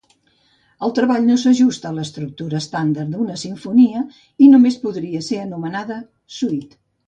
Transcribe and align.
El 0.87 0.93
treball 0.99 1.27
no 1.31 1.35
s'ajusta 1.41 1.89
a 1.89 1.91
l'estructura 1.97 2.63
estàndard 2.65 3.13
d'una 3.17 3.37
simfonia, 3.43 4.03
i 4.47 4.51
només 4.57 4.81
podria 4.89 5.25
ser 5.31 5.41
anomenada 5.49 6.03
suite. 6.41 6.85